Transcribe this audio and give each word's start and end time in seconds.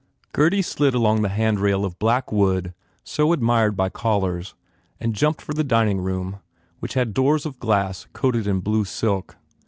Gurdy 0.33 0.63
slid 0.63 0.95
along 0.95 1.21
the 1.21 1.29
handrail 1.29 1.85
of 1.85 1.99
black 1.99 2.31
wood 2.31 2.73
so 3.03 3.31
admired 3.33 3.75
by 3.77 3.89
callers 3.89 4.55
and 4.99 5.13
jumped 5.13 5.43
for 5.43 5.53
the 5.53 5.63
dining 5.63 6.01
room 6.01 6.39
which 6.79 6.95
had 6.95 7.13
doors 7.13 7.45
of 7.45 7.59
glass 7.59 8.07
coated 8.11 8.47
in 8.47 8.61
blue 8.61 8.83
silk. 8.83 9.37